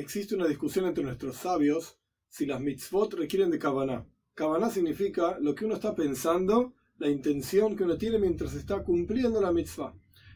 [0.00, 4.06] existe una discusión entre nuestros sabios si las mitzvot requieren de kavaná.
[4.34, 9.40] Kavaná significa lo que uno está pensando, la intención que uno tiene mientras está cumpliendo
[9.40, 9.94] la mitzvah.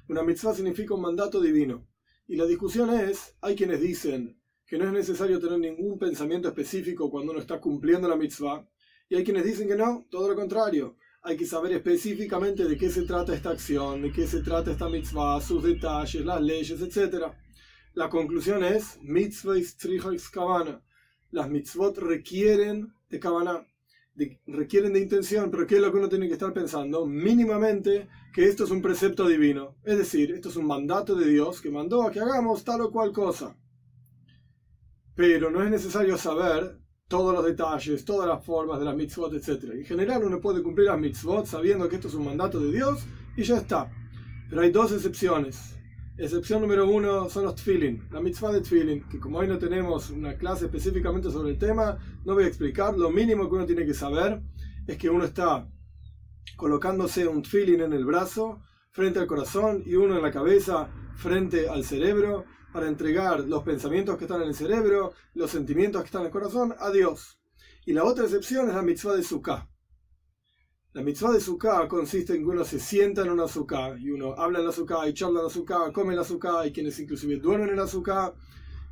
[0.08, 1.86] Una mitzvah significa un mandato divino.
[2.26, 7.10] Y la discusión es, hay quienes dicen que no es necesario tener ningún pensamiento específico
[7.10, 8.66] cuando uno está cumpliendo la mitzvah,
[9.08, 10.96] y hay quienes dicen que no, todo lo contrario.
[11.22, 14.88] Hay que saber específicamente de qué se trata esta acción, de qué se trata esta
[14.88, 17.32] mitzvah, sus detalles, las leyes, etc.
[17.94, 19.54] La conclusión es, mitzvah
[20.32, 20.82] kavana.
[21.30, 23.64] Las mitzvot requieren de kavana,
[24.48, 27.06] requieren de intención, pero ¿qué es lo que uno tiene que estar pensando?
[27.06, 29.76] Mínimamente que esto es un precepto divino.
[29.84, 32.90] Es decir, esto es un mandato de Dios que mandó a que hagamos tal o
[32.90, 33.56] cual cosa.
[35.14, 39.70] Pero no es necesario saber todos los detalles, todas las formas de las mitzvot, etc.
[39.72, 43.04] En general uno puede cumplir las mitzvot sabiendo que esto es un mandato de Dios
[43.36, 43.88] y ya está.
[44.50, 45.74] Pero hay dos excepciones.
[46.16, 50.10] Excepción número uno son los tfilin, la mitzvah de tfilin, que como hoy no tenemos
[50.10, 52.96] una clase específicamente sobre el tema, no voy a explicar.
[52.96, 54.40] Lo mínimo que uno tiene que saber
[54.86, 55.68] es que uno está
[56.56, 58.60] colocándose un tfilin en el brazo,
[58.92, 64.16] frente al corazón, y uno en la cabeza, frente al cerebro, para entregar los pensamientos
[64.16, 67.40] que están en el cerebro, los sentimientos que están en el corazón, a Dios.
[67.86, 69.68] Y la otra excepción es la mitzvah de Sukkah.
[70.94, 74.32] La mitzvah de Sukkah consiste en que uno se sienta en una Sukkah y uno
[74.34, 77.00] habla en la Sukkah y charla en la Sukkah, come en la Sukkah y quienes
[77.00, 78.32] inclusive duermen en la Sukkah.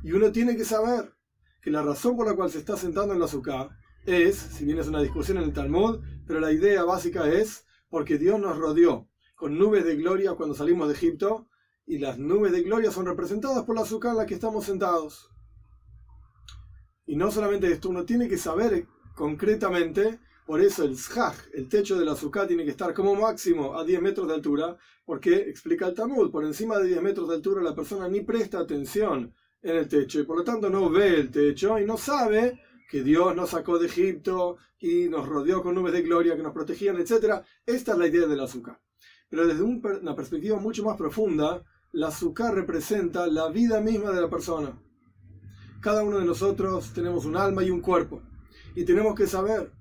[0.03, 1.13] Y uno tiene que saber
[1.61, 3.69] que la razón por la cual se está sentando en la Sukkah
[4.05, 8.17] es, si bien es una discusión en el Talmud, pero la idea básica es porque
[8.17, 9.07] Dios nos rodeó
[9.37, 11.47] con nubes de gloria cuando salimos de Egipto
[11.85, 15.29] y las nubes de gloria son representadas por la Sukkah en la que estamos sentados.
[17.05, 21.97] Y no solamente esto, uno tiene que saber concretamente por eso el zhaj, el techo
[21.97, 25.93] del azúcar, tiene que estar como máximo a 10 metros de altura, porque, explica el
[25.93, 29.87] Talmud, por encima de 10 metros de altura la persona ni presta atención en el
[29.87, 32.59] techo y por lo tanto no ve el techo y no sabe
[32.89, 36.53] que Dios nos sacó de Egipto y nos rodeó con nubes de gloria que nos
[36.53, 37.41] protegían, etc.
[37.65, 38.79] Esta es la idea del azúcar.
[39.29, 44.29] Pero desde una perspectiva mucho más profunda, el azúcar representa la vida misma de la
[44.29, 44.77] persona.
[45.81, 48.21] Cada uno de nosotros tenemos un alma y un cuerpo.
[48.75, 49.71] Y tenemos que saber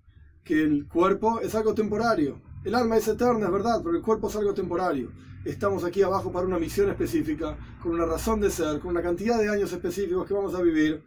[0.45, 2.41] que el cuerpo es algo temporario.
[2.65, 5.13] El alma es eterna, es verdad, pero el cuerpo es algo temporario.
[5.45, 9.39] Estamos aquí abajo para una misión específica, con una razón de ser, con una cantidad
[9.41, 11.03] de años específicos que vamos a vivir.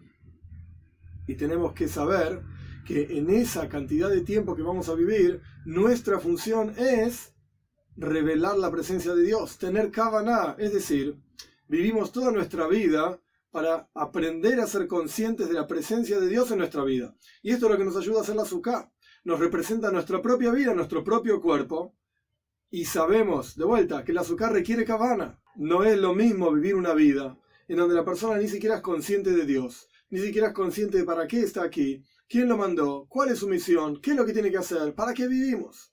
[1.28, 2.42] Y tenemos que saber
[2.86, 7.34] que en esa cantidad de tiempo que vamos a vivir, nuestra función es
[7.96, 11.18] revelar la presencia de Dios, tener Kavaná, es decir,
[11.68, 13.20] vivimos toda nuestra vida
[13.50, 17.16] para aprender a ser conscientes de la presencia de Dios en nuestra vida.
[17.42, 18.92] Y esto es lo que nos ayuda a hacer la Sukkah
[19.26, 21.96] nos representa nuestra propia vida, nuestro propio cuerpo,
[22.70, 25.42] y sabemos, de vuelta, que el azúcar requiere cabana.
[25.56, 27.38] No es lo mismo vivir una vida
[27.68, 31.04] en donde la persona ni siquiera es consciente de Dios, ni siquiera es consciente de
[31.06, 34.34] para qué está aquí, quién lo mandó, cuál es su misión, qué es lo que
[34.34, 35.92] tiene que hacer, para qué vivimos.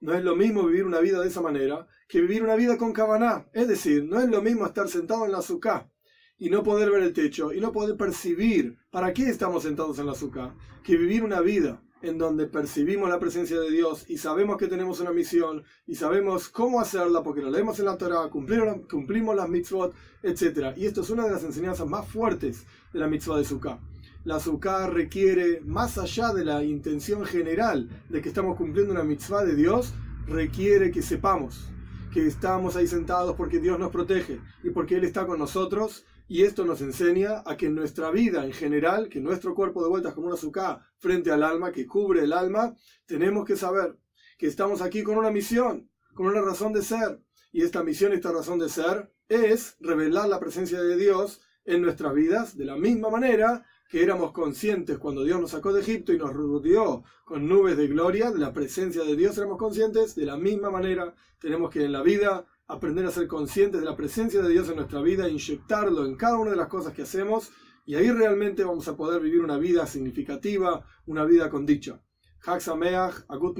[0.00, 2.92] No es lo mismo vivir una vida de esa manera que vivir una vida con
[2.92, 3.48] cabana.
[3.54, 5.90] Es decir, no es lo mismo estar sentado en la azúcar
[6.36, 10.04] y no poder ver el techo y no poder percibir para qué estamos sentados en
[10.04, 14.58] la azúcar que vivir una vida en donde percibimos la presencia de Dios y sabemos
[14.58, 18.86] que tenemos una misión y sabemos cómo hacerla porque lo leemos en la Torah, cumplimos,
[18.90, 20.76] cumplimos las mitzvot, etc.
[20.76, 23.78] Y esto es una de las enseñanzas más fuertes de la mitzvah de Sukkah.
[24.24, 29.44] La Sukkah requiere, más allá de la intención general de que estamos cumpliendo una mitzvah
[29.44, 29.92] de Dios,
[30.26, 31.68] requiere que sepamos
[32.14, 36.42] que estamos ahí sentados porque Dios nos protege y porque Él está con nosotros y
[36.42, 40.08] esto nos enseña a que en nuestra vida en general, que nuestro cuerpo de vuelta
[40.08, 42.74] es como una azúcar frente al alma, que cubre el alma,
[43.06, 43.98] tenemos que saber
[44.38, 47.20] que estamos aquí con una misión, con una razón de ser.
[47.52, 52.14] Y esta misión, esta razón de ser, es revelar la presencia de Dios en nuestras
[52.14, 56.18] vidas de la misma manera que éramos conscientes cuando Dios nos sacó de Egipto y
[56.18, 60.36] nos rodeó con nubes de gloria, de la presencia de Dios éramos conscientes, de la
[60.36, 64.50] misma manera tenemos que en la vida aprender a ser conscientes de la presencia de
[64.50, 67.50] Dios en nuestra vida, inyectarlo en cada una de las cosas que hacemos
[67.86, 72.00] y ahí realmente vamos a poder vivir una vida significativa, una vida con dicha.
[72.46, 73.58] Hak a Agut